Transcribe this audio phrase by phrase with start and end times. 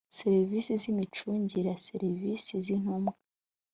[0.19, 3.13] serivisi z imicungire ya serivisi z intumwa